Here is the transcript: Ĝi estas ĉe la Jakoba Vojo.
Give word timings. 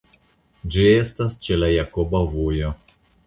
Ĝi 0.75 0.85
estas 1.01 1.35
ĉe 1.47 1.57
la 1.65 1.69
Jakoba 1.73 2.25
Vojo. 2.35 2.73